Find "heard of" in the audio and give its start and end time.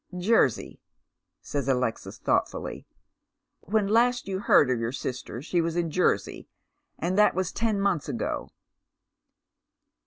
4.39-4.79